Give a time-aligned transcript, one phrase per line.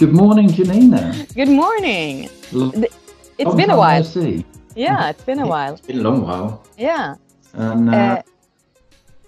[0.00, 1.14] Good morning, Janina.
[1.34, 2.30] Good morning.
[2.54, 2.72] L-
[3.36, 4.02] It's long been a while.
[4.02, 4.44] see.
[4.74, 5.74] Yeah, it's been a while.
[5.74, 6.64] It's been a long while.
[6.78, 7.16] Yeah.
[7.52, 8.22] And, uh, Uh,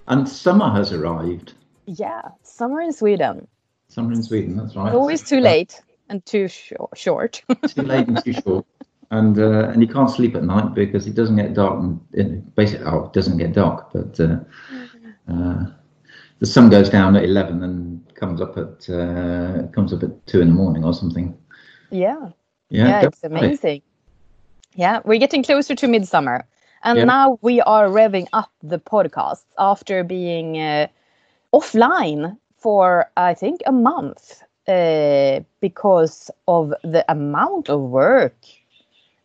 [0.08, 1.52] and summer has arrived.
[1.86, 2.22] yeah.
[2.42, 3.46] Summer in Sweden.
[3.88, 4.86] Summer in Sweden, that's right.
[4.88, 7.42] It's always too late and too shor- short.
[7.68, 8.64] too late and too short.
[9.10, 11.78] And uh, and you can't sleep at night because it doesn't get dark.
[11.80, 14.38] And it, basically, oh, it doesn't get dark, but uh,
[15.28, 15.66] uh,
[16.38, 17.91] the sun goes down at eleven and
[18.22, 21.38] comes up at uh, comes up at two in the morning or something.
[21.90, 22.30] yeah.
[22.70, 23.82] Yeah, Yeah, it's amazing.
[24.74, 26.46] Yeah, we're getting closer to midsummer.
[26.84, 27.06] And Yeah.
[27.06, 30.88] now we are revving up the podcast after being uh,
[31.54, 38.36] offline for, I think, a month uh, because of the amount of work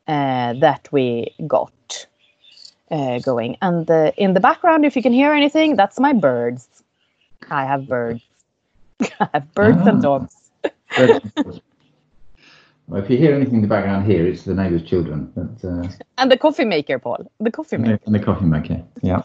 [0.07, 2.07] uh, that we got
[2.91, 3.57] uh, going.
[3.61, 6.83] And uh, in the background, if you can hear anything, that's my birds.
[7.49, 8.21] I have birds.
[9.01, 10.19] I have birds and Ah.
[10.19, 10.35] dogs.
[12.87, 15.31] Well, if you hear anything in the background here, it's the neighbour's children.
[15.35, 17.29] But, uh, And the coffee maker, Paul.
[17.39, 17.99] The coffee maker.
[18.05, 18.81] and the coffee maker.
[19.01, 19.21] Yeah.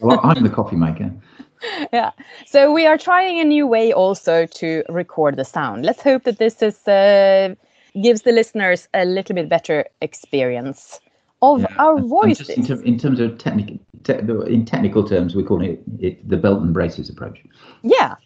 [0.00, 1.12] well, I'm the coffee maker.
[1.92, 2.10] yeah
[2.44, 6.38] so we are trying a new way also to record the sound let's hope that
[6.38, 7.54] this is uh,
[8.02, 11.00] gives the listeners a little bit better experience
[11.40, 14.18] of Yeah, our voices in, ter- in terms of technical, te-
[14.52, 17.42] in technical terms, we call it, it the belt and braces approach.
[17.82, 18.16] yeah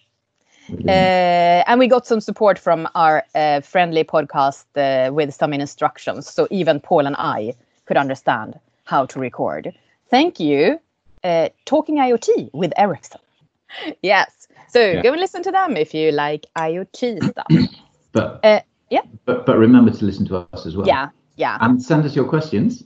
[0.89, 6.29] uh, and we got some support from our uh, friendly podcast uh, with some instructions
[6.29, 7.53] so even paul and i
[7.87, 9.73] could understand how to record
[10.11, 10.79] thank you
[11.25, 13.21] uh, talking iot with ericsson
[14.03, 15.03] yes so Yeah.
[15.03, 16.97] go and listen to them if you like iot
[17.31, 17.47] stuff
[18.13, 19.03] but Uh, yeah.
[19.25, 20.87] but but remember to listen to us as well.
[20.87, 22.85] yeah yeah And send us your questions.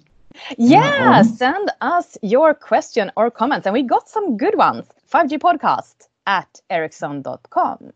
[0.59, 3.67] Yeah, send us your question or comments.
[3.67, 4.87] And we got some good ones.
[5.13, 7.93] 5G podcast at ericsson.com.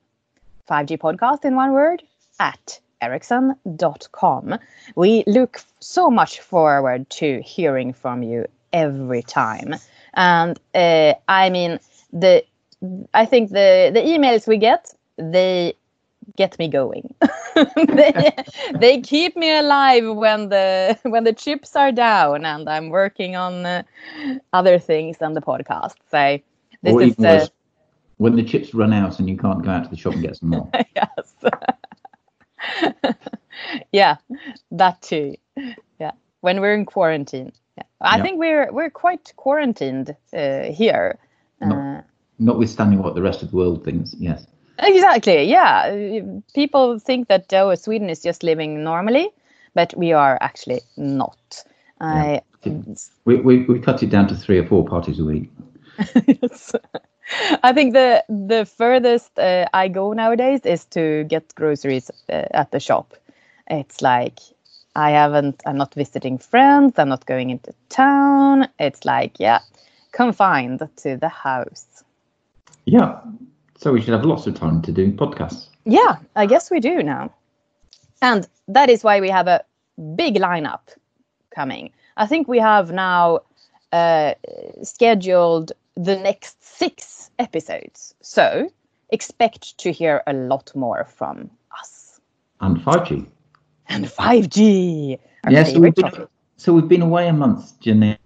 [0.69, 2.03] 5G podcast in one word
[2.41, 4.59] at ericsson.com.
[4.97, 9.77] We look so much forward to hearing from you every time.
[10.15, 11.79] And uh, I mean,
[12.13, 12.45] the
[13.15, 15.75] I think the, the emails we get, they
[16.37, 17.15] get me going.
[17.77, 18.31] they,
[18.79, 23.67] they keep me alive when the when the chips are down and I'm working on
[23.67, 23.83] uh,
[24.53, 25.95] other things than the podcast.
[26.11, 26.39] So
[26.83, 27.51] this or is worse,
[28.19, 30.37] when the chips run out and you can't go out to the shop and get
[30.37, 30.71] some more.
[30.97, 31.35] yes.
[33.93, 34.17] yeah,
[34.73, 35.35] that too.
[35.99, 37.53] Yeah, when we're in quarantine.
[37.77, 38.23] Yeah, I Yeah.
[38.23, 41.19] think we're we're quite quarantined uh, here.
[41.61, 41.77] No.
[41.77, 42.03] Uh,
[42.41, 44.15] Notwithstanding what the rest of the world thinks.
[44.19, 44.47] Yes.
[44.79, 45.43] Exactly.
[45.43, 46.23] Yeah.
[46.55, 49.31] People think that oh, Sweden is just living normally,
[49.75, 51.65] but we are actually not.
[52.01, 52.43] I,
[53.25, 55.51] We, we, we cut it down to three or four parties a week.
[56.29, 56.75] Yes.
[57.63, 62.71] I think the the furthest uh, I go nowadays is to get groceries uh, at
[62.71, 63.15] the shop.
[63.71, 64.39] It's like
[64.97, 65.63] I haven't.
[65.67, 66.99] I'm not visiting friends.
[66.99, 68.69] I'm not going into town.
[68.79, 69.61] It's like yeah,
[70.13, 72.03] confined to the house.
[72.87, 73.21] Yeah.
[73.77, 75.69] So we should have lots of time to do podcasts.
[75.85, 77.33] Yeah, I guess we do now.
[78.21, 79.65] And that is why we have a
[80.17, 80.81] big lineup
[81.55, 81.93] coming.
[82.17, 83.41] I think we have now
[83.93, 84.35] uh,
[84.83, 88.15] scheduled the next six episodes.
[88.23, 88.71] So
[89.11, 92.21] expect to hear a lot more from us.
[92.61, 93.27] And 5G.
[93.89, 95.19] And 5G!
[95.45, 96.27] Our Yeah, so we've, been,
[96.57, 98.19] so we've been away a month, Janina.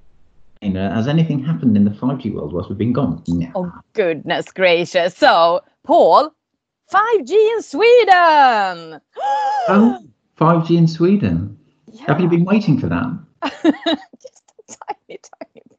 [0.62, 3.22] Has anything happened in the 5G world whilst we've been gone?
[3.28, 3.50] No.
[3.54, 5.16] Oh, goodness gracious.
[5.16, 6.32] So, Paul,
[6.92, 9.00] 5G in Sweden!
[9.68, 10.04] Oh,
[10.40, 11.56] 5G in Sweden.
[12.08, 13.16] Have you been waiting for that?
[14.20, 15.72] just a tiny, tiny bit.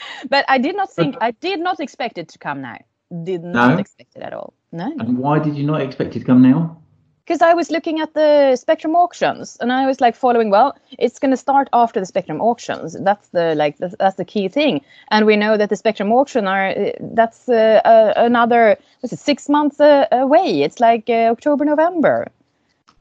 [0.28, 2.78] but I did not think, I did not expect it to come now.
[3.24, 3.78] Did not No?
[3.78, 4.52] expect it at all.
[4.72, 4.92] No.
[4.98, 6.76] And why did you not expect it to come now?
[7.24, 11.18] Because I was looking at the Spectrum auctions and I was like following, well, it's
[11.18, 12.96] going to start after the Spectrum auctions.
[12.98, 14.80] That's the like that's, that's the key thing.
[15.10, 19.18] And we know that the Spectrum auction are uh, that's uh, uh, another what's it,
[19.18, 20.62] six months uh, away.
[20.62, 22.28] It's like uh, October, November.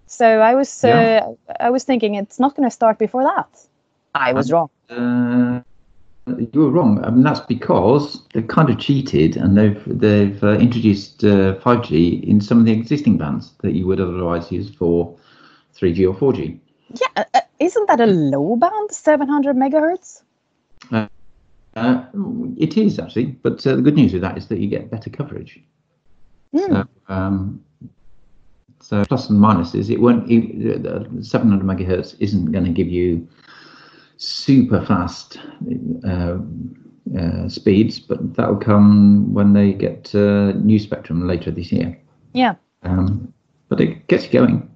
[0.07, 1.33] So I was uh, Yeah.
[1.61, 3.49] I was thinking it's not going to start before that.
[4.13, 4.69] I was wrong.
[4.89, 5.61] Uh,
[6.27, 7.03] you were wrong.
[7.03, 12.23] I mean, that's because they've kind of cheated and they've they've uh, introduced uh, 5G
[12.23, 15.17] in some of the existing bands that you would otherwise use for
[15.75, 16.59] 3G or 4G.
[16.99, 20.21] Yeah, uh, uh, isn't that a low band, 700 megahertz?
[21.77, 22.05] Uh,
[22.57, 25.11] it is actually, but uh, the good news with that is that you get better
[25.11, 25.61] coverage.
[26.55, 26.73] Hmm.
[26.73, 27.63] So, um,
[28.79, 30.29] so plus and minus is it won't.
[30.31, 33.27] It, uh, 700 megahertz isn't going to give you
[34.17, 35.39] super fast
[36.05, 36.37] uh,
[37.17, 41.97] uh, speeds, but that will come when they get uh, new spectrum later this year.
[42.33, 42.55] Yeah.
[42.83, 43.33] Um,
[43.69, 44.69] but it gets going.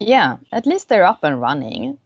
[0.00, 1.98] Yeah, at least they're up and running.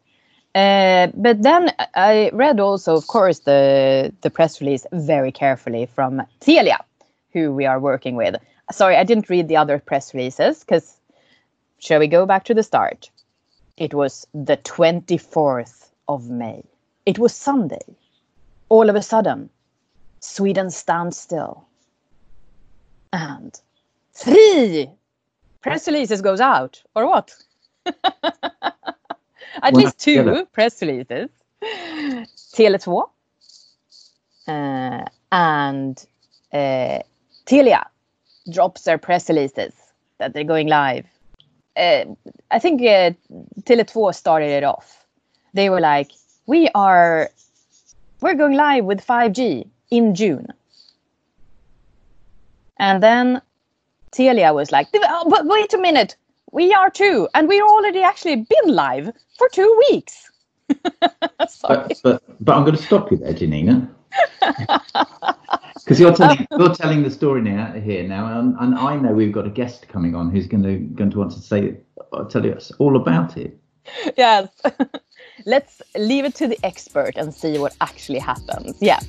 [0.54, 6.22] Uh, but then I read also, of course, the the press release very carefully from
[6.40, 6.78] Telia,
[7.32, 8.36] who we are working with.
[8.70, 10.96] Sorry, I didn't read the other press releases because
[11.78, 13.10] shall we go back to the start?
[13.76, 16.64] It was the 24th of May.
[17.06, 17.84] It was Sunday.
[18.68, 19.50] All of a sudden,
[20.20, 21.66] Sweden stands still.
[23.12, 23.58] And
[24.14, 24.88] three
[25.60, 27.34] press releases goes out, or what?
[29.62, 31.28] At least two press releases.
[32.54, 33.08] Tele2
[34.48, 36.06] uh, and
[36.52, 36.98] uh,
[37.46, 37.84] Telia
[38.50, 39.72] drops their press releases
[40.18, 41.06] that they're going live.
[41.76, 42.04] Uh,
[42.50, 43.12] I think uh,
[43.62, 45.01] Tele2 started it off.
[45.54, 46.12] They were like,
[46.46, 47.30] "We are,
[48.20, 50.46] we're going live with 5G in June,"
[52.78, 53.42] and then
[54.12, 56.16] Telia was like, "Oh, "But wait a minute,
[56.52, 60.30] we are too, and we're already actually been live for two weeks."
[61.68, 63.88] But but but I'm going to stop you there, Janina.
[65.84, 69.32] Because you're telling you're telling the story now here now, and, and I know we've
[69.32, 71.76] got a guest coming on who's going to going to want to say
[72.12, 73.58] uh, tell us all about it.
[74.16, 74.48] yes.
[75.44, 78.76] Let's leave it to the expert and see what actually happens.
[78.80, 79.00] Yeah.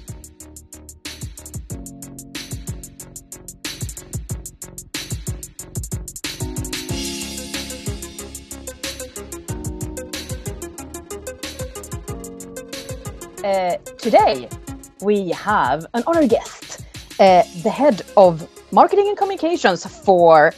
[13.43, 14.47] Uh, today,
[15.01, 16.85] we have an honor guest,
[17.19, 20.53] uh, the head of marketing and communications for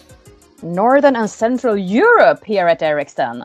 [0.62, 3.44] Northern and Central Europe here at Ericsson,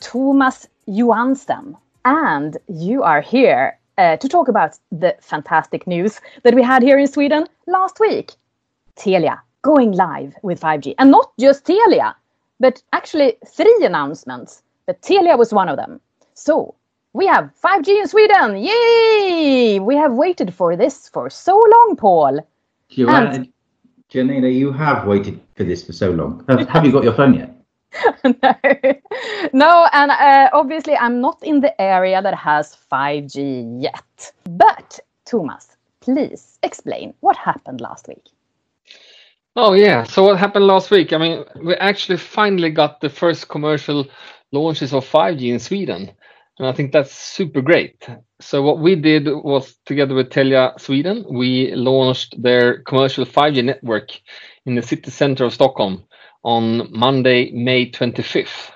[0.00, 1.76] Thomas Johansson.
[2.04, 6.98] And you are here uh, to talk about the fantastic news that we had here
[6.98, 8.32] in Sweden last week.
[8.96, 10.94] Telia going live with 5G.
[10.98, 12.14] And not just Telia,
[12.60, 14.62] but actually three announcements.
[14.86, 16.00] But Telia was one of them.
[16.34, 16.74] So
[17.12, 18.56] we have 5G in Sweden.
[18.56, 19.80] Yay!
[19.80, 22.46] We have waited for this for so long, Paul.
[22.88, 23.52] Joanna, And-
[24.08, 26.44] Janina, you have waited for this for so long.
[26.48, 27.55] Have, have you got your phone yet?
[28.24, 28.32] No,
[29.52, 34.32] no, and uh, obviously I'm not in the area that has 5G yet.
[34.44, 38.24] But Thomas, please explain what happened last week.
[39.54, 40.04] Oh yeah.
[40.04, 41.12] So what happened last week?
[41.12, 44.06] I mean, we actually finally got the first commercial
[44.52, 46.12] launches of 5G in Sweden,
[46.58, 48.06] and I think that's super great.
[48.40, 54.10] So what we did was together with Telia Sweden, we launched their commercial 5G network
[54.66, 56.04] in the city center of Stockholm
[56.46, 58.70] on Monday, May 25th.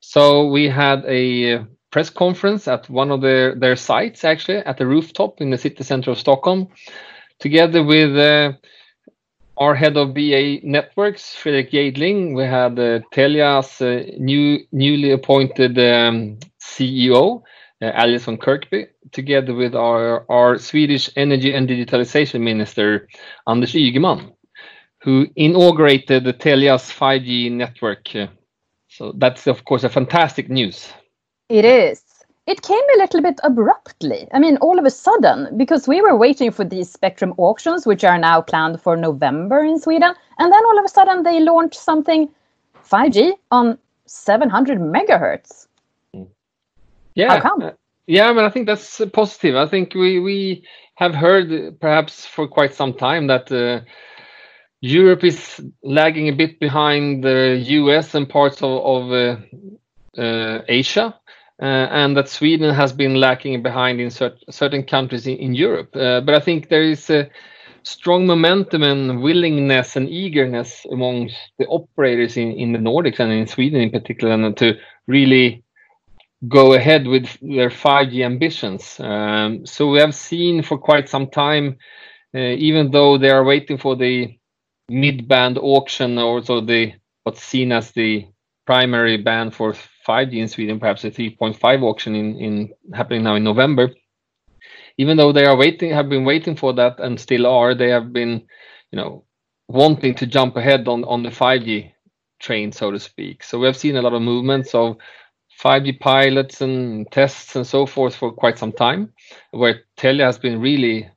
[0.00, 4.78] So we had a uh, press conference at one of their, their sites, actually, at
[4.78, 6.68] the rooftop in the city center of Stockholm,
[7.40, 8.52] together with uh,
[9.58, 12.34] our head of BA Networks, Fredrik Jejdling.
[12.34, 17.42] We had uh, Telia's uh, new, newly appointed um, CEO,
[17.82, 23.08] uh, Alison Kirkby, together with our, our Swedish Energy and Digitalization Minister,
[23.46, 24.32] Anders Ygeman,
[25.00, 28.08] who inaugurated the Telia's 5G network.
[28.88, 30.92] So that's, of course, a fantastic news.
[31.48, 32.02] It is.
[32.46, 34.26] It came a little bit abruptly.
[34.32, 38.04] I mean, all of a sudden, because we were waiting for these spectrum auctions, which
[38.04, 40.14] are now planned for November in Sweden.
[40.38, 42.28] And then all of a sudden, they launched something
[42.90, 45.66] 5G on 700 megahertz.
[47.14, 47.34] Yeah.
[47.34, 47.62] How come?
[47.62, 47.70] uh,
[48.06, 49.54] Yeah, but I think that's positive.
[49.56, 50.64] I think we we
[50.94, 53.80] have heard perhaps for quite some time that uh,
[54.80, 61.18] Europe is lagging a bit behind the US and parts of, of uh, uh, Asia,
[61.60, 65.94] uh, and that Sweden has been lacking behind in cer- certain countries in, in Europe.
[65.96, 67.28] Uh, but I think there is a
[67.82, 73.46] strong momentum and willingness and eagerness amongst the operators in, in the Nordics and in
[73.46, 74.74] Sweden in particular and to
[75.06, 75.64] really
[76.46, 79.00] go ahead with their 5G ambitions.
[79.00, 81.78] Um, so we have seen for quite some time,
[82.32, 84.37] uh, even though they are waiting for the
[84.88, 86.92] mid-band auction or so the
[87.24, 88.26] what's seen as the
[88.66, 89.74] primary band for
[90.06, 93.90] 5G in Sweden, perhaps a 3.5 auction in, in happening now in November.
[94.96, 98.12] Even though they are waiting, have been waiting for that and still are, they have
[98.12, 98.46] been,
[98.90, 99.24] you know,
[99.68, 101.92] wanting to jump ahead on on the 5G
[102.40, 103.42] train, so to speak.
[103.42, 104.96] So we have seen a lot of movements of
[105.62, 109.12] 5G pilots and tests and so forth for quite some time,
[109.50, 111.10] where Telia has been really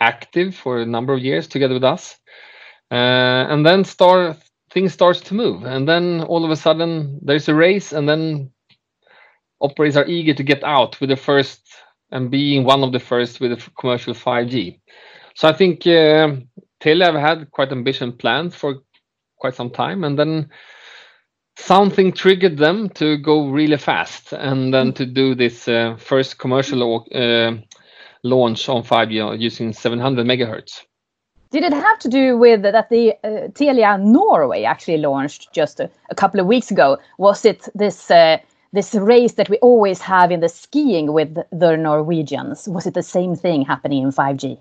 [0.00, 2.18] active for a number of years together with us.
[2.92, 4.36] Uh, and then start
[4.70, 8.50] things starts to move, and then all of a sudden there's a race, and then
[9.60, 11.60] operators are eager to get out with the first
[12.10, 14.78] and being one of the first with the commercial 5G.
[15.34, 16.36] So I think uh,
[16.84, 18.82] have had quite ambitious plans for
[19.38, 20.50] quite some time, and then
[21.56, 27.06] something triggered them to go really fast and then to do this uh, first commercial
[27.14, 27.52] uh,
[28.22, 30.82] launch on 5G using 700 megahertz.
[31.52, 35.90] Did it have to do with that the uh, Telia Norway actually launched just a,
[36.08, 36.96] a, couple of weeks ago?
[37.18, 38.38] Was it this uh,
[38.72, 42.66] this race that we always have in the skiing with the Norwegians?
[42.68, 44.58] Was it the same thing happening in 5G?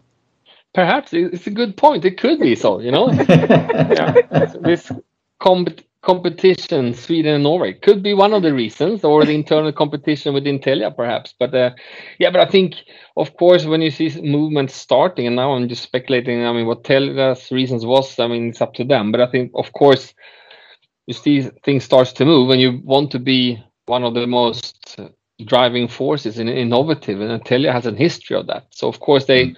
[0.73, 2.03] Perhaps it's a good point.
[2.03, 3.09] It could be so, you know.
[3.29, 4.51] yeah.
[4.59, 4.91] This
[5.39, 10.33] comp competition, Sweden and Norway, could be one of the reasons, or the internal competition
[10.33, 11.33] within Telia, perhaps.
[11.37, 11.71] But uh,
[12.19, 12.75] yeah, but I think,
[13.17, 16.45] of course, when you see movements starting, and now I'm just speculating.
[16.45, 19.11] I mean, what Telia's reasons was, I mean, it's up to them.
[19.11, 20.13] But I think, of course,
[21.05, 24.99] you see things starts to move, and you want to be one of the most
[25.45, 28.67] driving forces in innovative, and Telia has a history of that.
[28.71, 29.47] So of course they.
[29.47, 29.55] Mm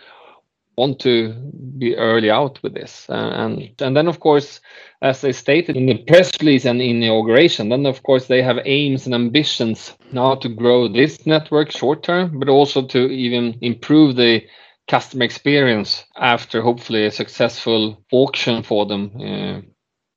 [0.78, 1.34] want to
[1.78, 3.08] be early out with this.
[3.10, 4.60] Uh, and and then of course,
[5.04, 8.42] as they stated in the press release and in the inauguration, then of course they
[8.42, 13.58] have aims and ambitions now to grow this network short term, but also to even
[13.62, 14.42] improve the
[14.88, 19.62] customer experience after hopefully a successful auction for them uh,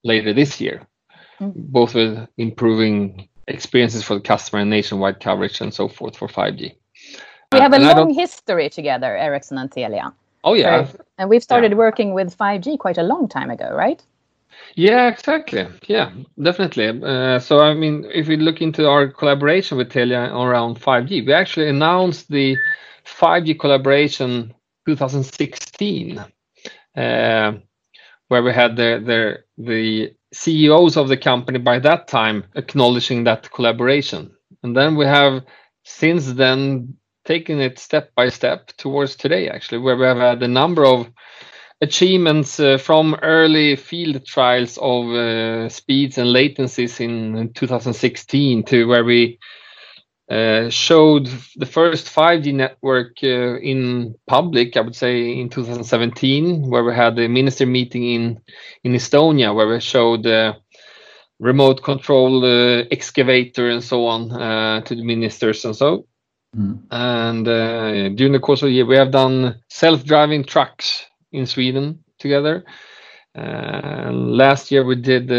[0.04, 0.86] later this year,
[1.40, 1.52] mm.
[1.54, 6.76] both with improving experiences for the customer and nationwide coverage and so forth for 5G.
[7.52, 10.12] We have a long history together, Ericsson and Telia.
[10.44, 10.76] Oh yeah.
[10.76, 10.96] Right?
[11.18, 11.78] And we've started yeah.
[11.78, 14.00] working with 5G quite a long time ago, right?
[14.74, 15.66] Yeah, exactly.
[15.86, 16.88] Yeah, definitely.
[17.02, 21.32] Uh, so, I mean, if we look into our collaboration with Telia around 5G, we
[21.32, 22.56] actually announced the
[23.04, 24.54] 5G collaboration
[24.86, 26.18] 2016,
[26.96, 27.52] uh,
[28.28, 33.50] where we had the, the the CEOs of the company by that time acknowledging that
[33.52, 34.30] collaboration,
[34.62, 35.42] and then we have
[35.84, 36.94] since then
[37.24, 41.08] taken it step by step towards today, actually, where we have had a number of
[41.80, 49.04] achievements uh, from early field trials of uh, speeds and latencies in 2016 to where
[49.04, 49.38] we
[50.30, 56.82] uh, showed the first 5G network uh, in public, I would say in 2017, where
[56.82, 58.40] we had a minister meeting in,
[58.82, 60.54] in Estonia, where we showed uh,
[61.38, 66.06] remote control uh, excavator and so on to the ministers and so
[66.56, 66.82] Mm.
[66.90, 72.04] And uh, during the course of the year, we have done self-driving trucks in Sweden
[72.18, 72.64] together.
[73.34, 75.30] Last year, we did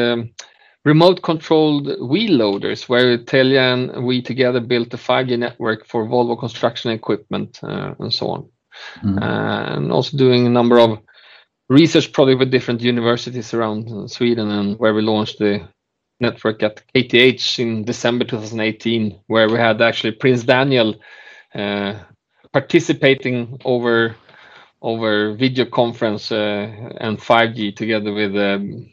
[0.85, 6.91] remote-controlled wheel loaders, where Telia and we together built a 5G network for Volvo construction
[6.91, 8.49] equipment uh, and so on.
[9.03, 9.21] Mm.
[9.21, 10.99] and also doing a number of
[11.69, 15.67] research projects with different universities around Sweden, and where we launched the
[16.19, 20.95] network at KTH in December 2018, where we had actually Prince Daniel
[21.53, 21.95] uh,
[22.53, 24.15] participating over
[24.81, 26.69] over video conference uh,
[26.99, 28.91] and 5G together with um,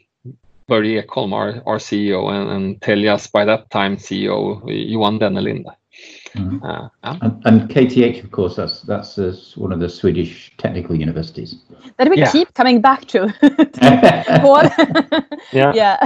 [0.69, 5.65] Börje Ekholm, our, our CEO, and, and Telia's by that time CEO Johan Dennelind.
[6.35, 6.65] Mm-hmm.
[6.65, 7.17] Uh, yeah.
[7.21, 11.63] and, and, KTH, of course, that's that's uh, one of the Swedish technical universities
[11.97, 12.31] that we yeah.
[12.31, 13.33] keep coming back to.
[15.53, 15.53] yeah.
[15.53, 16.05] yeah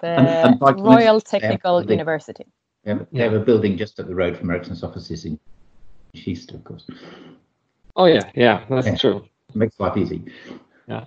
[0.00, 2.46] the and, and Royal Technical they, University.
[2.84, 5.38] Yeah, they have a building just up the road from Ericsson's offices in
[6.14, 6.86] Kista, of course.
[7.98, 8.96] Oh yeah, yeah, that's yeah.
[8.96, 9.24] true.
[9.50, 10.22] It makes life easy.
[10.86, 11.04] Yeah.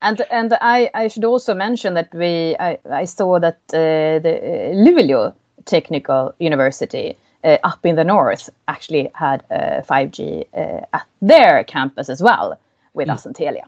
[0.00, 4.38] And and I, I should also mention that we I, I saw that uh, the
[4.38, 5.34] uh, Luleå
[5.66, 12.22] Technical University uh, up in the north actually had 5G uh, at their campus as
[12.22, 12.58] well
[12.94, 13.14] with mm.
[13.14, 13.64] us and Telia.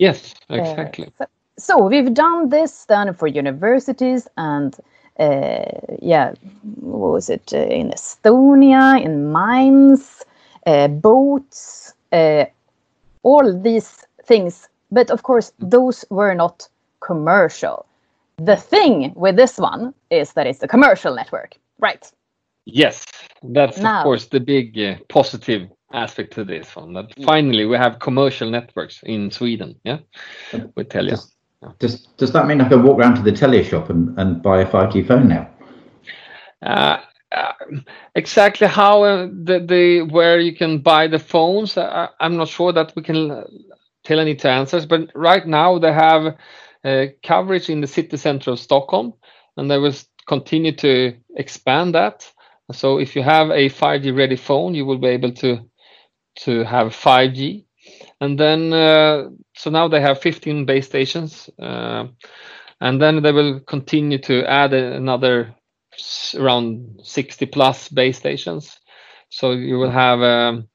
[0.00, 1.12] Yes, exactly.
[1.18, 1.26] So,
[1.58, 4.74] so we've done this then for universities and
[5.18, 5.64] uh,
[6.00, 6.32] yeah,
[6.80, 10.24] what was it uh, in Estonia, in mines,
[10.66, 12.44] uh, boats, uh,
[13.22, 14.68] all these things.
[14.90, 16.68] But of course, those were not
[17.00, 17.86] commercial.
[18.36, 22.10] The thing with this one is that it's a commercial network, right?
[22.64, 23.04] Yes,
[23.42, 26.92] that's now, of course the big uh, positive aspect to this one.
[26.92, 29.98] That finally we have commercial networks in Sweden, yeah,
[30.76, 31.10] with Telia.
[31.10, 31.34] Just
[31.78, 34.60] does does that mean I can walk around to the Telia shop and, and buy
[34.60, 35.50] a 5G phone now?
[36.62, 36.98] Uh,
[37.32, 37.52] uh,
[38.14, 42.72] exactly how uh, the, the where you can buy the phones, uh, I'm not sure
[42.72, 43.44] that we can
[44.04, 44.86] tell any answers.
[44.86, 46.36] But right now they have
[46.84, 49.14] uh, coverage in the city center of Stockholm,
[49.56, 49.94] and they will
[50.26, 52.30] continue to expand that.
[52.72, 55.68] So if you have a 5G ready phone, you will be able to
[56.40, 57.64] to have 5G
[58.20, 62.06] and then uh, so now they have 15 base stations uh,
[62.80, 65.54] and then they will continue to add another
[66.34, 68.78] around 60 plus base stations
[69.30, 70.68] so you will have um,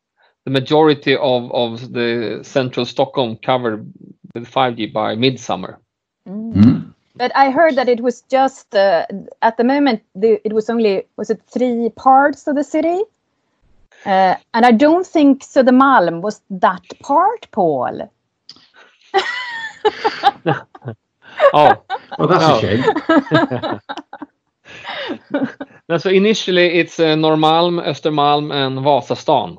[0.45, 3.91] the majority of, of the central stockholm covered
[4.33, 5.79] with 5g by midsummer
[6.27, 6.93] mm.
[7.15, 9.05] But I heard that it was just uh,
[9.43, 13.03] at the moment the, it was only was it three parts of the city,
[14.05, 15.61] uh, and I don't think so.
[15.61, 18.09] The Södermalm was that part, Paul.
[21.53, 21.83] oh,
[22.17, 22.57] Well, that's No.
[22.57, 23.79] a shame.
[25.89, 29.57] no, so initially it's uh, Norrmalm, Östermalm, and Vasastan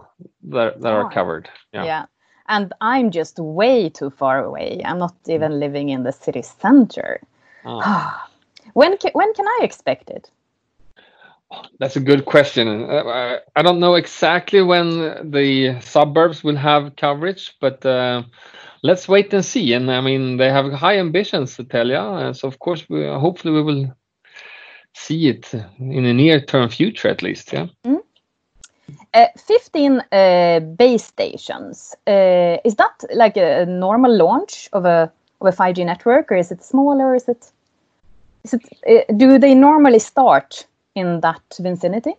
[0.50, 0.96] that, that Oh.
[0.96, 1.48] are covered.
[1.72, 1.84] Yeah.
[1.84, 2.04] Yeah.
[2.48, 4.80] And I'm just way too far away.
[4.84, 7.20] I'm not even living in the city center.
[7.64, 8.28] Ah,
[8.74, 10.30] when ca- when can I expect it?
[11.78, 12.68] that's a good question.
[12.68, 18.22] Uh, I- I don't know exactly when the suburbs will have coverage, but uh,
[18.82, 19.72] let's wait and see.
[19.74, 23.62] And I mean, they have high ambitions, Telia, uh, so of course, we, hopefully, we
[23.62, 23.94] will
[24.94, 27.52] see it in the near-term future, at least.
[27.52, 27.66] Yeah.
[29.12, 31.94] Uh, 15 uh, base stations.
[32.06, 35.10] Uh, is that like a normal launch of a
[35.40, 37.14] of a 5G network, or is it smaller?
[37.14, 37.50] Is it?
[38.44, 38.62] Is it?
[38.86, 42.14] Uh, do they normally start in that vicinity?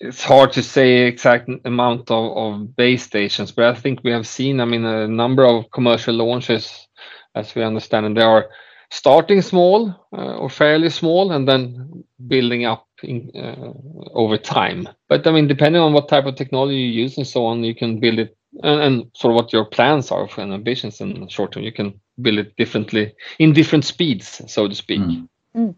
[0.00, 4.26] it's hard to say exact amount of, of base stations, but I think we have
[4.26, 6.88] seen, I mean, a number of commercial launches,
[7.34, 8.48] as we understand, and there are
[8.90, 13.72] starting small uh, or fairly small, and then building up in, uh,
[14.12, 14.88] over time.
[15.08, 17.74] But I mean, depending on what type of technology you use and so on, you
[17.74, 21.20] can build it, and, and sort of what your plans are for and ambitions in
[21.20, 25.00] the short term, you can build it differently in different speeds, so to speak.
[25.00, 25.28] Mm.
[25.56, 25.74] Mm.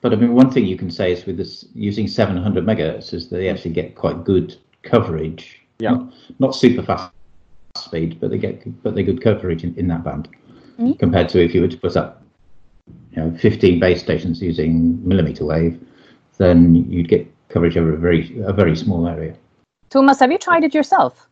[0.00, 3.28] But I mean, one thing you can say is with this using 700 megahertz is
[3.28, 5.60] they actually get quite good coverage.
[5.78, 5.92] Yeah.
[5.92, 7.12] Not, not super fast
[7.76, 10.28] speed, but they get but they good coverage in, in that band
[10.78, 10.98] Mm.
[10.98, 12.21] compared to if you were to put up,
[13.12, 15.78] you know, 15 base stations using millimeter wave,
[16.38, 19.34] then you'd get coverage over a very a very small area.
[19.90, 21.28] Thomas, have you tried it yourself?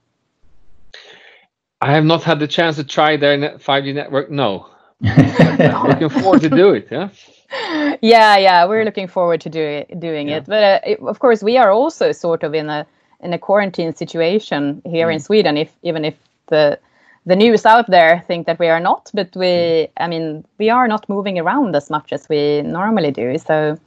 [1.80, 4.30] I have not had the chance to try their net 5G network.
[4.30, 4.68] No,
[5.00, 6.88] looking forward to do it.
[6.90, 7.08] Yeah.
[8.02, 10.36] yeah, yeah, we're looking forward to do it, doing Yeah.
[10.36, 10.46] it.
[10.46, 12.86] But uh, it, of course, we are also sort of in a
[13.20, 15.56] in a quarantine situation here in Sweden.
[15.56, 16.14] If even if
[16.48, 16.78] the
[17.30, 20.88] the news out there think that we are not, but we, I mean, we are
[20.88, 23.38] not moving around as much as we normally do.
[23.38, 23.78] So.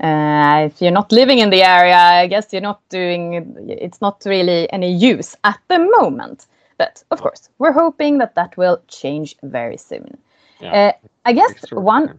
[0.00, 3.56] Uh, if you're not living in the area, I guess you're not doing.
[3.68, 6.46] It's not really any use at the moment.
[6.76, 10.18] But of course, we're hoping that that will change very soon.
[10.60, 10.72] Yeah.
[10.74, 10.92] Uh,
[11.24, 12.18] I guess one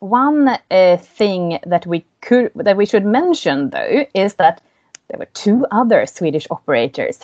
[0.00, 4.60] one uh, thing that we could that we should mention though is that
[5.08, 7.20] there were two other Swedish operators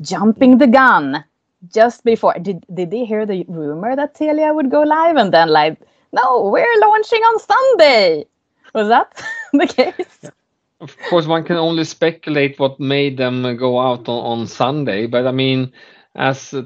[0.00, 1.24] jumping the gun
[1.68, 2.34] just before.
[2.34, 5.78] Did did they hear the rumor that Telia would go live and then like,
[6.12, 8.26] no, we're launching on Sunday?
[8.74, 9.22] Was that
[9.52, 10.30] the case?
[10.80, 15.06] Of course, one can only speculate what made them go out on, on Sunday.
[15.06, 15.72] But I mean,
[16.16, 16.64] as uh,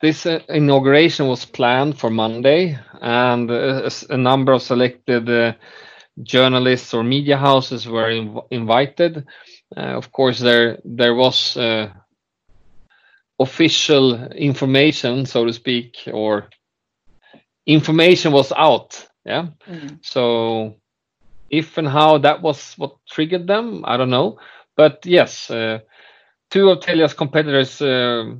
[0.00, 5.52] this uh, inauguration was planned for Monday, and uh, a, number of selected uh,
[6.22, 9.26] journalists or media houses were inv- invited.
[9.76, 11.58] Of course, there there was
[13.38, 16.48] official information, so to speak, or
[17.66, 19.06] information was out.
[19.24, 19.48] Yeah.
[20.02, 20.76] So
[21.50, 24.38] if and how that was what triggered them, I don't know.
[24.76, 25.80] But yes, uh,
[26.50, 28.34] two of Telia's competitors uh,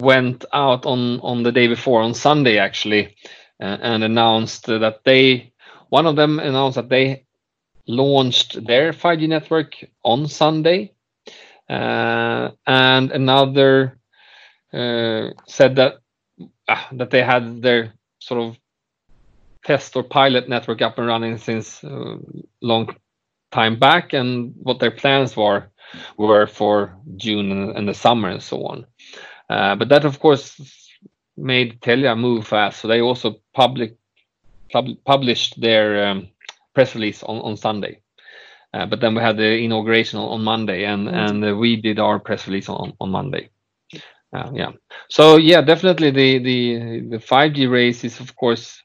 [0.00, 3.16] went out on on the day before, on Sunday actually,
[3.60, 5.52] uh, and announced that they,
[5.88, 7.26] one of them announced that they
[7.86, 10.92] launched their 5G network on Sunday,
[11.68, 13.99] uh, and another
[14.72, 15.98] said that
[16.68, 18.58] ah, that they had their sort of
[19.64, 22.16] test or pilot network up and running since uh,
[22.62, 22.94] long
[23.50, 25.68] time back and what their plans were
[26.16, 28.86] were for June and, and the summer and so on.
[29.48, 30.60] Uh, but that of course
[31.36, 32.80] made Telia move fast.
[32.80, 33.96] So they also public
[34.72, 36.28] pub, published their um,
[36.74, 38.00] press release on, on Sunday.
[38.72, 41.30] Uh, but then we had the inauguration on, on Monday and, Mm.
[41.30, 43.50] and uh, we did our press release on, on Monday.
[44.32, 44.70] Yeah.
[45.08, 48.82] So yeah, definitely the, the, the 5G race is of course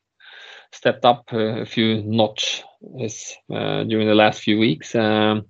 [0.72, 4.96] stepped up uh, a few notches uh, during the last few weeks.
[4.96, 5.46] Um,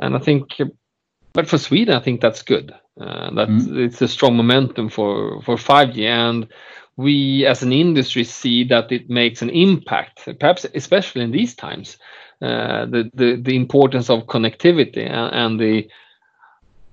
[0.00, 0.48] and I think,
[1.32, 2.72] but for Sweden, I think that's good.
[3.00, 3.78] Uh, that Mm.
[3.86, 6.04] it's a strong momentum for, for 5G.
[6.04, 6.48] And
[6.96, 11.96] we as an industry see that it makes an impact, perhaps especially in these times,
[12.42, 15.88] uh, the, the, the importance of connectivity and, and the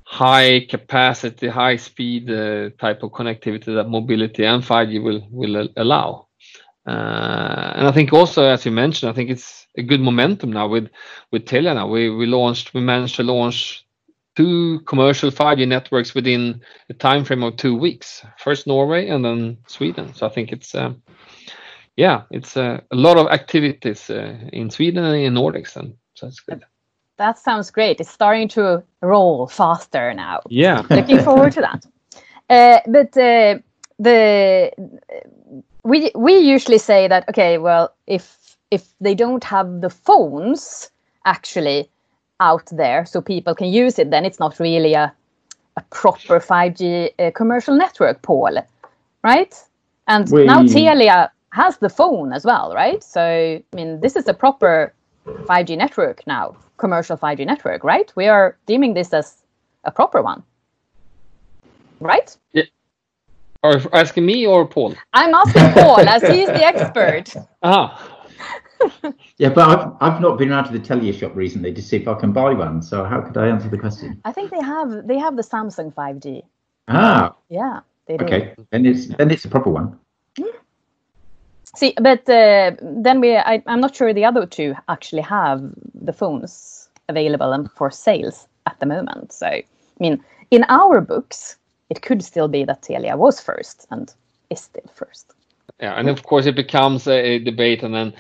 [0.06, 6.28] high capacity, high speed uh, type of connectivity that mobility and 5G will, will allow.
[6.88, 10.68] Uh, and I think also, as you mentioned, I think it's a good momentum now
[10.68, 10.90] with
[11.32, 11.74] with Telia.
[11.74, 13.86] Now we we launched, we managed to launch
[14.36, 18.24] two commercial 5G networks within a time frame of two weeks.
[18.38, 20.14] First Norway and then Sweden.
[20.14, 21.02] So I think it's um,
[21.96, 26.28] yeah, it's uh, a lot of activities uh, in Sweden and in Nordics, and so
[26.28, 26.64] it's good.
[27.18, 28.00] That sounds great.
[28.02, 30.42] It's starting to roll faster now.
[30.50, 31.86] Yeah, Looking forward to that.
[32.50, 33.60] Uh, but uh,
[34.00, 34.72] the
[35.84, 40.92] we we usually say that okay, well, if if they don't have the phones
[41.26, 41.90] actually
[42.40, 45.14] out there so people can use it, then it's not really a
[45.78, 48.58] a proper 5G uh, commercial network, Paul,
[49.24, 49.54] right?
[50.08, 53.04] And We- now Telia has the phone as well, right?
[53.04, 54.94] So I mean, this is a proper
[55.26, 58.12] 5G network now, commercial 5G network, right?
[58.16, 59.44] We are deeming this as
[59.84, 60.44] a proper one,
[62.00, 62.36] right?
[62.54, 62.64] Yeah.
[63.64, 64.96] or asking me or Paul?
[65.14, 67.34] I'm asking Paul as he's the expert.
[67.64, 68.12] Ah,
[69.38, 72.08] Yeah, but I've, I've not been around to the Telia shop recently to see if
[72.08, 72.82] I can buy one.
[72.82, 74.22] So how could I answer the question?
[74.24, 76.44] I think they have they have the Samsung 5G.
[76.88, 78.26] Ah, Yeah, they do.
[78.26, 78.54] okay.
[78.72, 79.98] Then it's then it's a proper one.
[81.76, 85.62] See, but uh, then we I, I'm not sure the other two actually have
[85.94, 89.34] the phones available and for sales at the moment.
[89.34, 89.64] So I
[90.00, 91.58] mean, in our books,
[91.90, 94.14] it could still be that Telia was first and
[94.50, 95.34] is still first.
[95.82, 98.14] yeah, and of course it becomes a, a debate, and then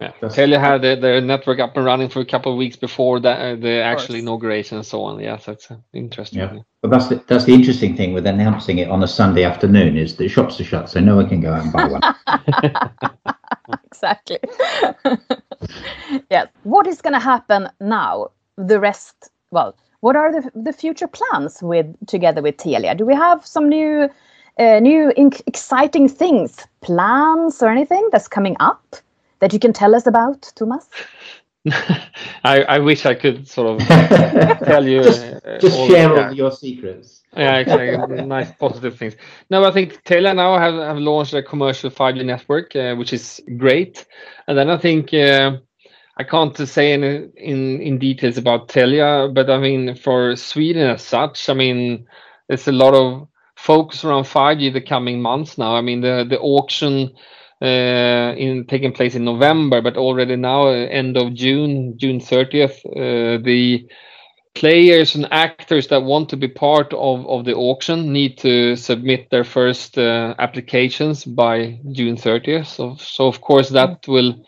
[0.00, 2.76] yeah, That's- Telia had their, their network up and running for a couple of weeks
[2.76, 4.20] before that, uh, the actual course.
[4.20, 5.20] inauguration and so on.
[5.20, 6.40] Yeah, so it's uh, interesting.
[6.40, 6.58] Yeah.
[6.82, 10.16] But that's the, that's the interesting thing with announcing it on a Sunday afternoon is
[10.16, 12.02] that shops are shut, so no one can go out and buy one.
[13.86, 14.38] exactly.
[16.30, 16.48] yes.
[16.64, 18.30] What is going to happen now?
[18.56, 19.30] The rest.
[19.50, 22.96] Well, what are the the future plans with together with Telia?
[22.96, 24.10] Do we have some new,
[24.58, 28.96] uh, new in- exciting things, plans or anything that's coming up
[29.42, 30.88] that you can tell us about, Thomas?
[32.44, 33.88] I, I wish I could sort of
[34.64, 35.02] tell you.
[35.02, 37.22] just uh, just all- share all your secrets.
[37.36, 38.22] Yeah, exactly.
[38.26, 39.16] nice positive things.
[39.50, 43.40] No, I think Telia now have, have launched a commercial 5G network, uh, which is
[43.58, 44.06] great.
[44.46, 45.58] And then I think uh,
[46.16, 51.02] I can't say any in in details about Telia, but I mean for Sweden as
[51.02, 52.06] such, I mean
[52.48, 55.74] there's a lot of focus around 5G the coming months now.
[55.76, 60.88] I mean the the auction uh, in taking place in November, but already now uh,
[60.90, 63.88] end of June, June 30th, uh, the
[64.54, 69.30] players and actors that want to be part of, of the auction need to submit
[69.30, 72.66] their first uh, applications by June 30th.
[72.66, 74.44] So, so of course that will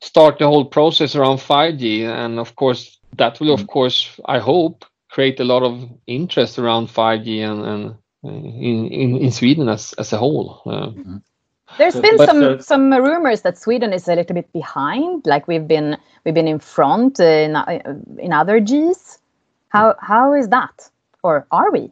[0.00, 4.84] start the whole process around 5G, and of course that will, of course, I hope,
[5.10, 7.90] create a lot of interest around 5G and, and
[8.24, 10.62] uh, in, in in Sweden as as a whole.
[10.66, 10.90] Uh,
[11.78, 15.48] There's been but, some uh, some rumors that Sweden is a little bit behind, like
[15.48, 17.80] we've been we've been in front uh, in uh,
[18.18, 19.18] in other Gs.
[19.68, 20.90] How how is that,
[21.22, 21.90] or are we?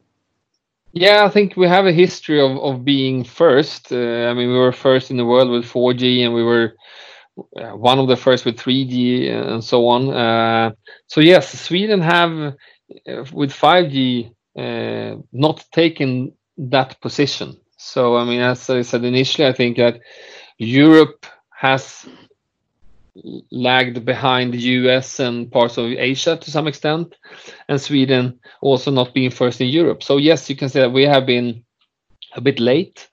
[0.93, 3.93] Yeah, I think we have a history of, of being first.
[3.93, 6.77] Uh, I mean, we were first in the world with 4G, and we were
[7.57, 10.11] uh, one of the first with 3G and so on.
[10.13, 10.73] Uh,
[11.07, 12.55] so yes, Sweden have
[13.33, 17.57] with 5G uh, not taken that position.
[17.85, 20.01] So I mean, as I said initially, I think that
[20.57, 22.07] Europe has
[23.51, 27.17] lagged behind the US and parts of Asia to some extent,
[27.69, 30.05] and Sweden also not being first in Europe.
[30.05, 31.65] So yes, you can say that we have been
[32.35, 33.09] a bit late,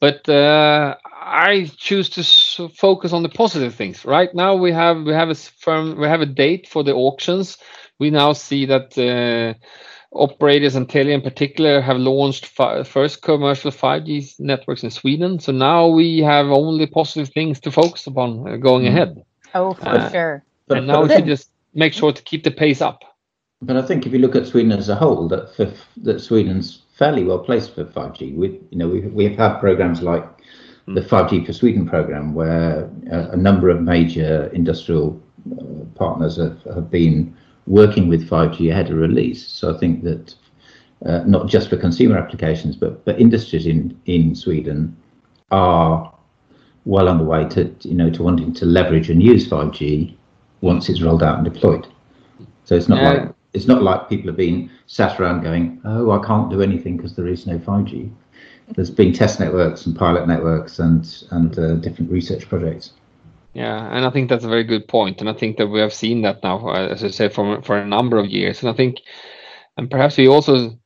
[0.00, 4.04] but uh, I choose to focus on the positive things.
[4.04, 7.56] Right now, we have we have a firm we have a date for the auctions.
[8.00, 8.98] We now see that.
[8.98, 9.54] Uh,
[10.14, 15.38] Operators and Telia in particular have launched fi- first commercial 5G networks in Sweden.
[15.40, 18.88] So now we have only positive things to focus upon uh, going Mhm.
[18.88, 19.22] ahead.
[19.54, 20.44] Oh, for Uh, sure.
[20.68, 23.04] But, and now but, we should just make sure to keep the pace up.
[23.62, 25.66] but I think if you look at Sweden as a whole, that for,
[26.02, 28.34] that Sweden's fairly well placed for 5G.
[28.36, 30.24] We you know we we've had programs like
[30.88, 35.18] the 5G for Sweden program, where a, a number of major industrial
[35.52, 37.34] uh, partners have, have been
[37.66, 39.46] working with 5G ahead of release.
[39.46, 40.34] So I think that
[41.06, 44.96] uh, not just for consumer applications, but but industries in in Sweden
[45.50, 46.12] are
[46.84, 50.14] well on the way to you know to wanting to leverage and use 5G
[50.60, 51.86] once it's rolled out and deployed.
[52.64, 53.10] So it's not Yeah.
[53.10, 56.96] like it's not like people have been sat around going, "Oh, I can't do anything
[56.96, 58.10] because there is no 5G."
[58.74, 62.92] There's been test networks and pilot networks and and uh, different research projects.
[63.54, 65.92] Yeah, and I think that's a very good point, and I think that we have
[65.92, 68.62] seen that now, uh, as I said, for for a number of years.
[68.62, 69.02] And I think,
[69.76, 70.78] and perhaps we also,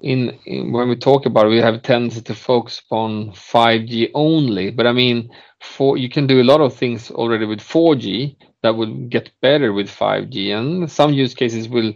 [0.00, 4.10] in, in when we talk about it, we have a tendency to focus upon 5G
[4.14, 4.70] only.
[4.70, 8.74] But I mean, for you can do a lot of things already with 4G that
[8.74, 11.92] will get better with 5G, and some use cases will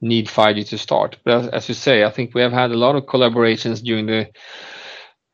[0.00, 1.18] need 5G to start.
[1.24, 4.06] But as, as you say, I think we have had a lot of collaborations during
[4.06, 4.30] the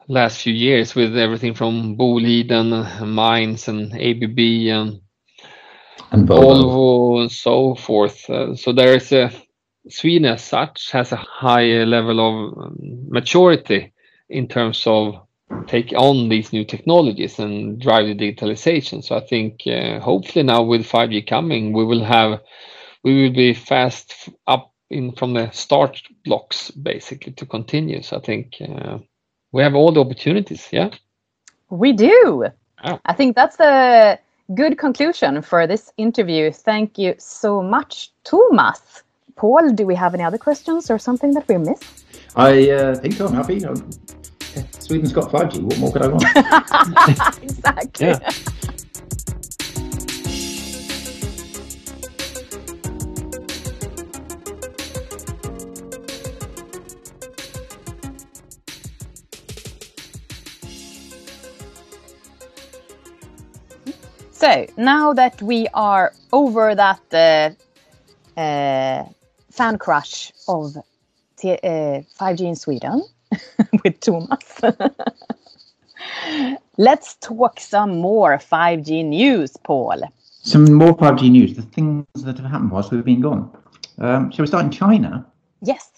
[0.08, 4.38] last few years with everything from Boliden, mines and ABB,
[4.72, 5.00] and
[6.10, 8.28] And Volvo, and so forth.
[8.28, 9.30] Uh, so there is a
[9.88, 12.76] Sweden as such has a higher level of um,
[13.08, 13.92] maturity
[14.30, 15.26] in terms of
[15.66, 19.04] take on these new technologies and drive the digitalization.
[19.04, 22.40] So I think uh, hopefully now with 5G coming, we will have
[23.02, 28.02] we will be fast up in from the start blocks basically to continue.
[28.02, 28.98] So I think uh,
[29.54, 30.68] we have all the opportunities.
[30.72, 30.90] Yeah.
[31.70, 32.46] We do.
[32.82, 32.98] Oh.
[33.06, 34.18] I think that's a
[34.52, 36.50] good conclusion for this interview.
[36.50, 39.04] Thank you so much, Thomas.
[39.36, 42.04] Paul, do we have any other questions or something that we missed?
[42.34, 43.60] I uh, think I'm happy.
[44.80, 45.62] Sweden's got 5G.
[45.62, 47.42] What more could I want?
[47.42, 48.06] exactly.
[48.08, 48.30] Yeah.
[64.44, 69.04] So now that we are over that uh, uh,
[69.50, 70.76] fan crush of
[71.38, 73.04] t- uh, 5G in Sweden
[73.82, 74.60] with Thomas,
[76.76, 80.02] let's talk some more 5G news, Paul.
[80.42, 81.56] Some more 5G news.
[81.56, 83.50] The things that have happened whilst we've been gone.
[83.96, 85.26] Um, shall we start in China?
[85.62, 85.90] Yes.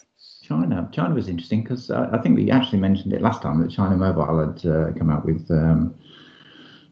[0.45, 0.89] China.
[0.93, 3.97] China was interesting because uh, I think we actually mentioned it last time that China
[3.97, 5.97] Mobile had uh, come out with um,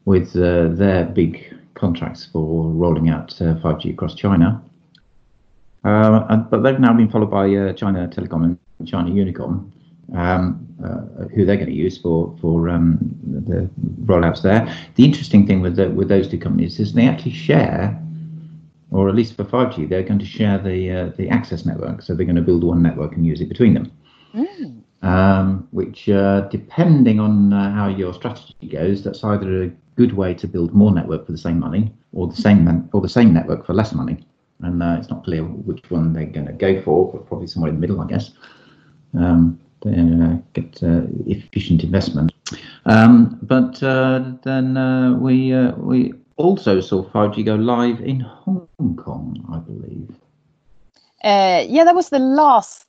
[0.05, 4.63] with uh, their big contracts for rolling out uh, 5G across China.
[5.85, 9.71] Uh, and, but they've now been followed by uh, China Telecom and China Unicom,
[10.15, 12.99] um, uh, who they're going to use for for um,
[13.47, 13.69] the
[14.05, 14.67] rollouts there.
[14.95, 18.01] The interesting thing with the, with those two companies is they actually share,
[18.91, 22.01] or at least for 5G, they're going to share the uh, the access network.
[22.01, 23.93] So they're going to build one network and use it between them.
[25.03, 30.35] Um, which, uh, depending on uh, how your strategy goes, that's either a good way
[30.35, 33.33] to build more network for the same money, or the same man- or the same
[33.33, 34.25] network for less money.
[34.61, 37.71] And uh, it's not clear which one they're going to go for, but probably somewhere
[37.71, 38.31] in the middle, I guess.
[39.15, 42.33] Um, uh, get uh, efficient investment.
[42.87, 48.69] Um, but uh, then uh, we uh, we also saw 5G go live in Hong
[48.97, 50.11] Kong, I believe.
[51.23, 52.87] Uh, yeah, that was the last,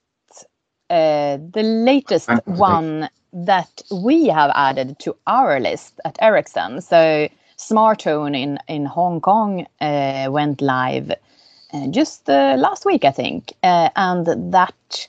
[0.89, 6.81] uh, the latest one that we have added to our list at Ericsson.
[6.81, 11.11] So Smartone in in Hong Kong uh, went live
[11.73, 15.07] uh, just uh, last week, I think, uh, and that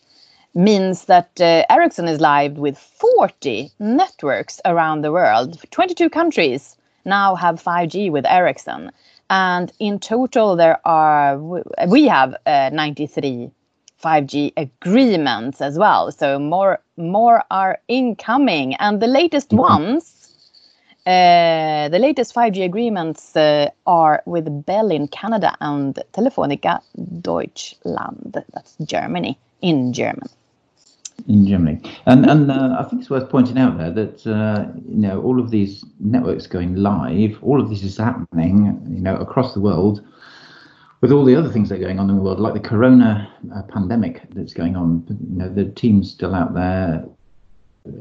[0.55, 5.61] means that uh, Ericsson is live with 40 networks around the world.
[5.71, 8.91] 22 countries now have 5G with Ericsson.
[9.29, 11.39] And in total, there are
[11.89, 13.51] we have uh, 93
[14.07, 16.13] 5G agreements as well.
[16.13, 20.03] So more more are incoming, and the latest ones,
[21.07, 26.81] uh, the latest 5G agreements uh, are with Bell in Canada and Telefonica
[27.21, 28.43] Deutschland.
[28.53, 30.29] That's Germany in German.
[31.29, 31.81] in Germany.
[32.07, 35.41] And and uh, I think it's worth pointing out there that uh, you know all
[35.41, 38.57] of these networks going live, all of this is happening,
[38.97, 40.01] you know, across the world,
[41.01, 43.33] with all the other things that are going on in the world, like the Corona
[43.55, 45.05] uh, pandemic that's going on.
[45.09, 47.05] You know, the team's still out there.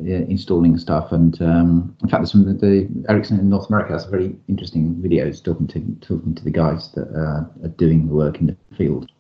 [0.07, 4.01] Installing stuff, and um, in fact, there's some of the Ericsson in North America has
[4.01, 8.13] some very interesting videos talking to talking to the guys that uh, are doing the
[8.15, 9.11] work in the field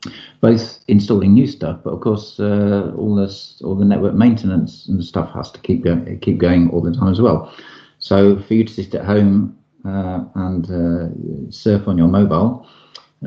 [0.45, 5.03] both installing new stuff, but of course, uh, all this, all the network maintenance and
[5.03, 7.51] stuff has to keep going, keep going all the time as well.
[7.97, 12.67] So for you to sit at home uh, and uh, surf on your mobile,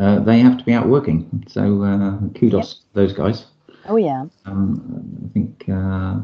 [0.00, 1.44] uh, they have to be out working.
[1.48, 3.46] So uh, kudos to those guys.
[3.86, 4.26] Oh yeah.
[4.44, 6.20] Um, I think uh,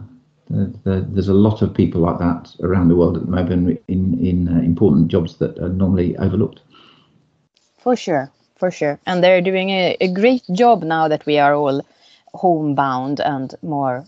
[0.50, 3.80] the, the, there's a lot of people like that around the world at the moment
[3.88, 6.60] in in uh, important jobs that are normally overlooked.
[7.78, 8.98] For sure, for sure.
[9.06, 11.82] And they're doing a, a great job now that we are all
[12.34, 14.04] homebound and more,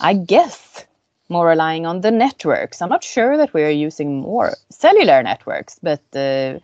[0.00, 0.86] I guess,
[1.28, 2.80] more relying on the networks.
[2.80, 6.58] I'm not sure that we are using more cellular networks, but uh,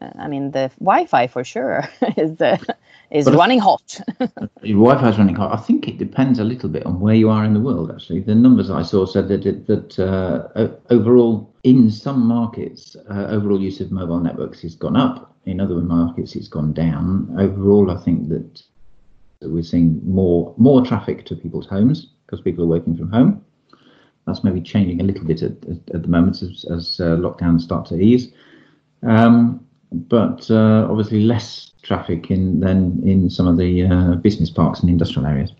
[0.00, 2.58] I mean the Wi-Fi for sure is uh,
[3.10, 4.00] is But running hot.
[4.62, 5.56] Wi-Fi is running hot.
[5.56, 7.90] I think it depends a little bit on where you are in the world.
[7.90, 13.26] Actually, the numbers I saw said that it, that uh, overall, in some markets, uh,
[13.28, 15.34] overall use of mobile networks has gone up.
[15.44, 17.32] In other markets, it's gone down.
[17.38, 18.62] Overall, I think that
[19.42, 23.44] we're seeing more more traffic to people's homes because people are working from home.
[24.26, 27.60] That's maybe changing a little bit at, at, at the moment as, as uh, lockdowns
[27.60, 28.32] start to ease.
[29.04, 29.65] Um,
[30.08, 34.90] but uh, obviously less traffic in than in some of the uh, business parks and
[34.90, 35.52] industrial areas.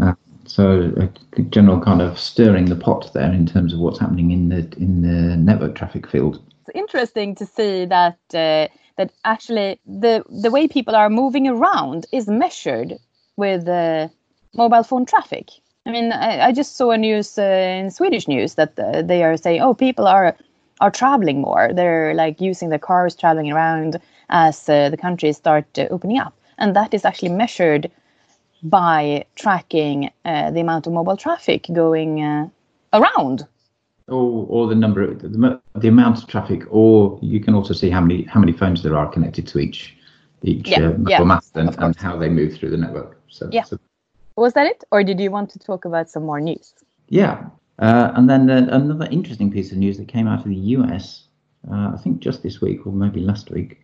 [0.00, 0.92] Uh, so
[1.36, 4.58] a general kind of stirring the pot there in terms of what's happening in the
[4.76, 6.42] in the network traffic field.
[6.66, 12.06] It's interesting to see that uh, that actually the the way people are moving around
[12.12, 12.98] is measured
[13.36, 14.08] with uh,
[14.54, 15.50] mobile phone traffic.
[15.86, 19.24] I mean, I, I just saw a news uh, in Swedish news that uh, they
[19.24, 20.36] are saying, oh, people are
[20.82, 21.70] are traveling more.
[21.72, 26.34] They're like using their cars, traveling around as uh, the countries start uh, opening up,
[26.58, 27.90] and that is actually measured
[28.62, 32.48] by tracking uh, the amount of mobile traffic going uh,
[32.92, 33.46] around.
[34.08, 37.88] Or, or the number, of, the, the amount of traffic, or you can also see
[37.88, 39.96] how many how many phones there are connected to each
[40.42, 43.20] each Yeah, uh, yeah, mast and, and how they move through the network.
[43.28, 43.62] So, Yeah.
[43.62, 43.78] so
[44.36, 46.74] Was that it, or did you want to talk about some more news?
[47.08, 47.46] Yeah,
[47.78, 51.24] uh, and then uh, another interesting piece of news that came out of the US,
[51.70, 53.80] uh, I think just this week or maybe last week,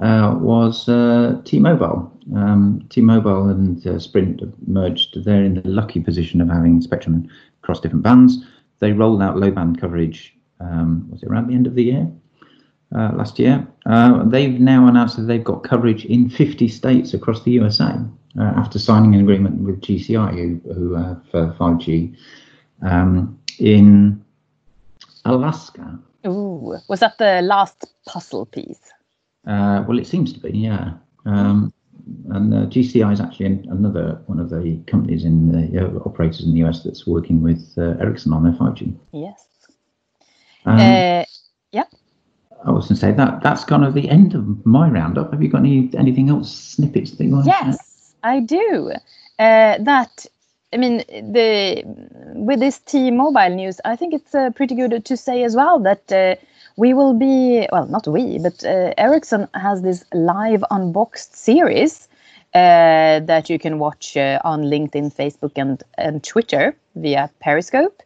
[0.00, 2.12] uh, was uh, T-Mobile.
[2.34, 5.24] Um, T-Mobile and uh, Sprint merged.
[5.24, 7.28] They're in the lucky position of having spectrum
[7.62, 8.44] across different bands.
[8.80, 10.36] They rolled out low band coverage.
[10.60, 12.10] Um, was it around the end of the year?
[12.90, 13.66] Last year.
[14.26, 17.98] They've now announced that they've got coverage in 50 states across the USA
[18.38, 22.16] after signing an agreement with GCI, who, who have uh, 5G
[22.82, 24.24] um, in
[25.24, 25.98] Alaska.
[26.26, 28.92] Ooh, was that the last puzzle piece?
[29.46, 30.94] Uh, well, it seems to be, yeah.
[31.24, 31.72] Um,
[32.30, 36.44] and uh, GCI is actually an, another one of the companies in the uh, operators
[36.44, 38.96] in the US that's working with uh, Ericsson on their 5G.
[39.12, 39.44] Yes.
[40.64, 41.24] Um, Uh,
[41.72, 41.84] yeah.
[42.64, 45.32] I was going to say that that's kind of the end of my roundup.
[45.32, 47.46] Have you got any anything else snippets that you want?
[47.46, 48.92] Yes, I do.
[49.38, 50.26] Uh, that
[50.72, 51.82] I mean, the
[52.34, 56.12] with this T-Mobile news, I think it's uh, pretty good to say as well that
[56.12, 56.36] uh,
[56.76, 62.06] we will be well, not we, but uh, Ericsson has this live unboxed series
[62.54, 68.02] uh, that you can watch uh, on LinkedIn, Facebook, and and Twitter via Periscope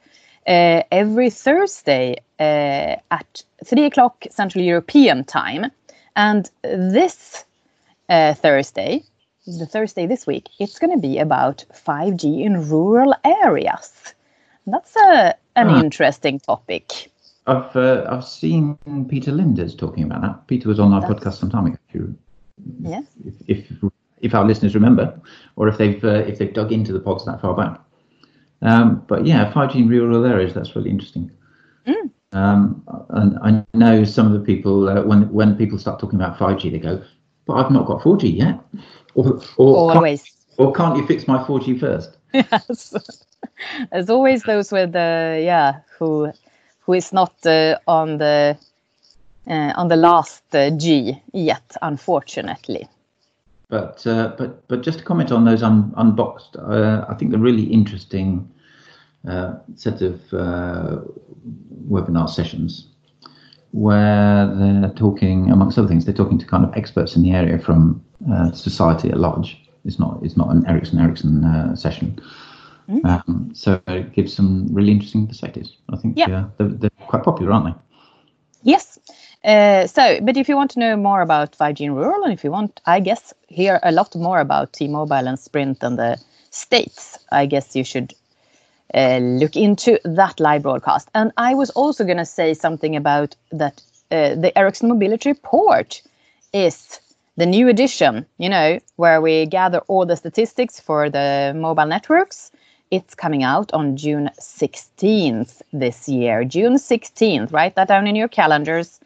[0.46, 5.70] uh, every Thursday at three o'clock Central European time,
[6.14, 7.44] and this
[8.09, 9.03] Thursday,
[9.46, 14.14] the Thursday this week, it's going to be about 5G in rural areas.
[14.66, 15.81] That's a, an Ah.
[15.81, 17.11] interesting topic.
[17.48, 18.78] I've uh, I've seen
[19.09, 20.46] Peter Linders talking about that.
[20.46, 21.76] Peter was on our That's- podcast some time ago.
[21.88, 22.14] If, you,
[22.81, 23.05] Yes.
[23.24, 25.20] if, if if our listeners remember,
[25.57, 27.81] or if they've uh, if they've dug into the pods that far back.
[28.61, 31.33] Um, but yeah, 5G in rural areas that's really interesting.
[31.88, 32.11] Mm.
[32.33, 36.38] Um, and I know some of the people uh, when when people start talking about
[36.38, 37.02] 5G, they go,
[37.46, 38.61] "But I've not got 4G yet,"
[39.14, 40.25] or or can't, Always.
[40.59, 42.18] or can't you fix my 4G first?
[42.33, 42.94] yes.
[43.90, 46.33] There's always those with the yeah who
[46.81, 48.57] who is not uh, on the
[49.46, 52.88] uh, on the last uh, G yet, unfortunately.
[53.68, 57.38] But uh, but but just to comment on those un- unboxed, uh, I think the
[57.38, 58.51] really interesting
[59.29, 60.98] uh, set of uh,
[61.88, 62.88] webinar sessions
[63.70, 67.59] where they're talking, amongst other things, they're talking to kind of experts in the area
[67.59, 68.12] from uh,
[68.54, 69.58] society at large.
[69.85, 72.20] It's not it's not an Ericsson Ericsson uh, session.
[72.88, 73.04] Mm.
[73.04, 75.76] Um, so it gives some really interesting perspectives.
[75.90, 76.26] I think Yeah.
[76.26, 77.80] uh, they're, they're quite popular, aren't they?
[78.64, 78.98] Yes.
[79.44, 82.44] Uh, so, but if you want to know more about 5G in rural, and if
[82.44, 86.18] you want, I guess, hear a lot more about T-Mobile and Sprint and the
[86.50, 88.14] states, I guess you should
[88.94, 91.08] uh, look into that live broadcast.
[91.14, 96.02] And I was also going to say something about that uh, the Ericsson Mobility Report
[96.52, 97.00] is
[97.37, 102.51] the new edition, you know, where we gather all the statistics for the mobile networks.
[102.90, 106.45] It's coming out on June 16th this year.
[106.45, 109.01] June 16th, write that down in your calendars.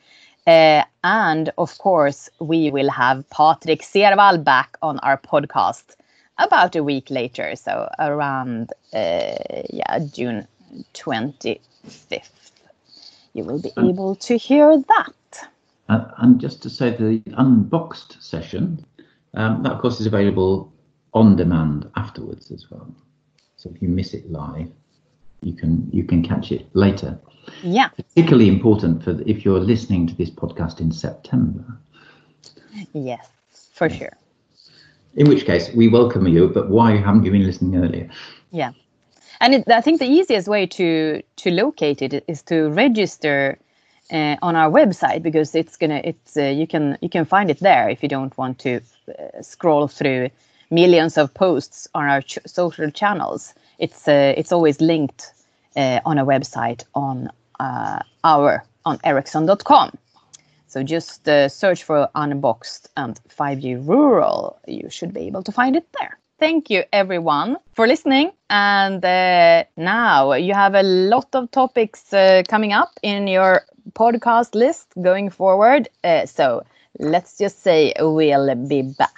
[0.47, 5.97] Uh, and of course, we will have Patrik Cerwall back on our podcast
[6.39, 9.37] about a week later, so around uh,
[9.71, 10.47] yeah June
[10.95, 12.31] 25th.
[13.35, 15.49] You will be able to hear that.
[15.89, 18.85] Uh, and just to say, the unboxed session,
[19.35, 20.73] um, that of course is available
[21.15, 22.93] on demand afterwards as well.
[23.57, 24.69] So if you miss it live,
[25.43, 27.19] you can you can catch it later.
[27.63, 31.65] Yeah, Particularly important for if you're listening to this podcast in September.
[32.93, 33.29] yes,
[33.73, 34.17] for sure.
[35.15, 36.49] In which case, we welcome you.
[36.49, 38.11] But why haven't you been listening earlier?
[38.51, 38.73] Yeah,
[39.41, 43.59] and it, I think the easiest way to to locate it is to register
[44.13, 47.59] uh, on our website because it's gonna it's uh, you can you can find it
[47.61, 50.31] there if you don't want to uh, scroll through
[50.71, 53.55] millions of posts on our ch- social channels.
[53.79, 55.33] It's uh, it's always linked
[55.77, 57.31] uh, on a website on
[57.61, 59.99] uh, our on Ericsson.com.
[60.69, 64.59] So just search for unboxed and 5G rural.
[64.67, 66.19] You should be able to find it there.
[66.39, 68.31] Thank you everyone for listening.
[68.51, 73.63] And uh, now you have a lot of topics uh, coming up in your
[73.93, 75.89] podcast list going forward.
[76.05, 76.65] Uh, so
[76.99, 79.17] let's just say we'll be back.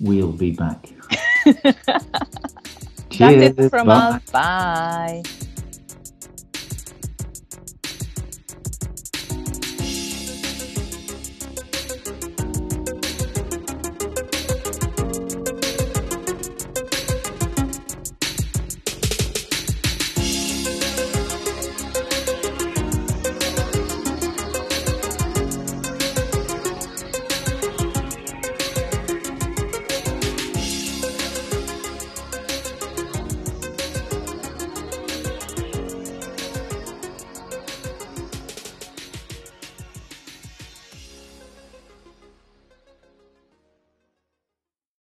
[0.00, 0.88] We'll be back.
[3.18, 3.94] That's it from Bye.
[3.96, 4.30] us.
[4.30, 5.22] Bye.